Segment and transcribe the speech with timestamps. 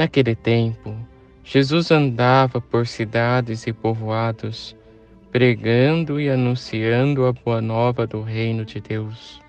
[0.00, 0.96] Naquele tempo,
[1.44, 4.74] Jesus andava por cidades e povoados,
[5.30, 9.42] pregando e anunciando a boa nova do reino de Deus.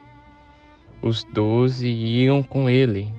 [1.02, 3.14] Os doze iam com ele,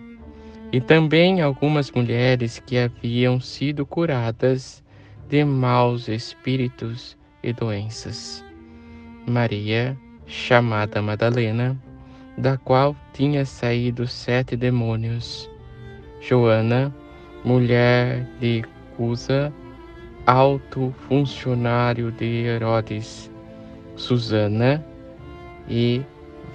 [0.70, 4.84] e também algumas mulheres que haviam sido curadas
[5.26, 8.44] de maus espíritos e doenças.
[9.26, 9.96] Maria,
[10.26, 11.80] chamada Madalena,
[12.36, 15.48] da qual tinha saído sete demônios.
[16.20, 16.94] Joana,
[17.44, 18.64] mulher de
[18.96, 19.52] Cusa,
[20.26, 23.30] alto funcionário de Herodes,
[23.96, 24.84] Susana
[25.68, 26.02] e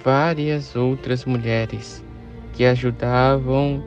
[0.02, 2.04] várias outras mulheres
[2.52, 3.82] que ajudavam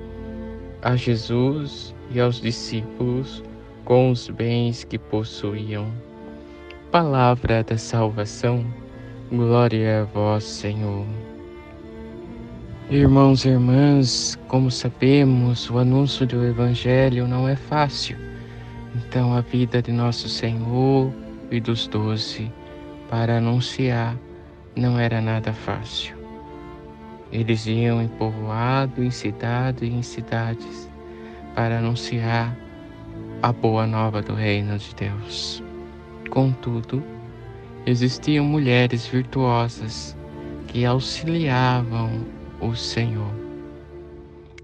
[0.82, 3.44] a Jesus e aos discípulos
[3.86, 5.92] com os bens que possuíam.
[6.92, 8.66] Palavra da salvação,
[9.32, 11.06] glória a vós, Senhor.
[12.92, 18.18] Irmãos e irmãs, como sabemos, o anúncio do Evangelho não é fácil.
[18.94, 21.10] Então, a vida de nosso Senhor
[21.50, 22.52] e dos doze
[23.10, 24.18] para anunciar
[24.76, 26.18] não era nada fácil.
[27.32, 30.90] Eles iam em povoado, em cidade e em cidades
[31.56, 32.54] para anunciar
[33.42, 35.64] a boa nova do reino de Deus.
[36.30, 37.02] Contudo,
[37.86, 40.14] existiam mulheres virtuosas
[40.68, 43.34] que auxiliavam o Senhor.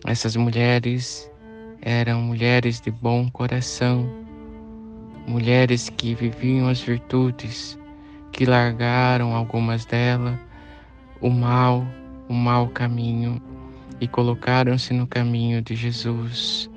[0.05, 1.29] Essas mulheres
[1.81, 4.07] eram mulheres de bom coração,
[5.27, 7.77] mulheres que viviam as virtudes,
[8.31, 10.37] que largaram algumas delas
[11.21, 11.85] o mal,
[12.29, 13.41] o mau caminho
[13.99, 16.69] e colocaram-se no caminho de Jesus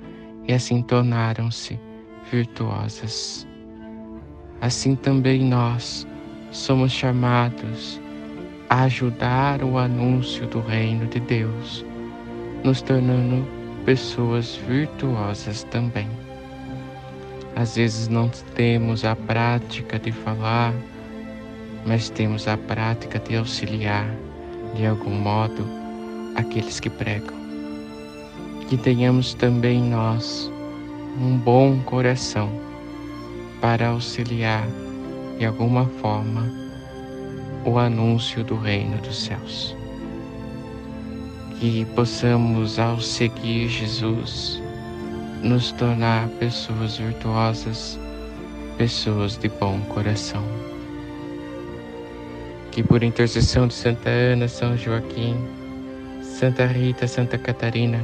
[0.48, 1.78] e assim tornaram-se
[2.30, 3.47] virtuosas.
[4.60, 6.06] Assim também nós
[6.50, 8.00] somos chamados
[8.70, 11.84] ajudar o anúncio do reino de Deus,
[12.62, 13.44] nos tornando
[13.84, 16.08] pessoas virtuosas também.
[17.56, 20.72] Às vezes não temos a prática de falar,
[21.84, 24.09] mas temos a prática de auxiliar,
[24.76, 25.66] de algum modo,
[26.36, 27.34] aqueles que pregam.
[28.69, 30.48] Que tenhamos também nós
[31.20, 32.48] um bom coração
[33.60, 34.64] para auxiliar
[35.41, 36.59] de alguma forma
[37.65, 39.76] o anúncio do reino dos céus.
[41.59, 44.60] Que possamos, ao seguir Jesus,
[45.43, 47.98] nos tornar pessoas virtuosas,
[48.78, 50.43] pessoas de bom coração.
[52.71, 55.37] Que por intercessão de Santa Ana, São Joaquim,
[56.22, 58.00] Santa Rita, Santa Catarina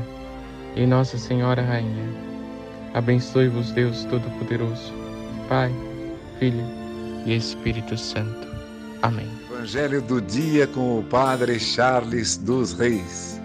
[0.74, 2.12] e Nossa Senhora Rainha,
[2.92, 4.92] abençoe-vos Deus Todo-Poderoso,
[5.48, 5.72] Pai,
[6.38, 6.64] Filho
[7.24, 8.55] e Espírito Santo.
[9.02, 9.28] Amém.
[9.50, 13.40] Evangelho do dia com o Padre Charles dos Reis.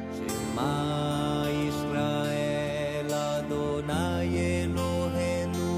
[1.68, 3.08] Israel
[3.38, 4.28] Adonai
[4.64, 5.72] Eloheinu.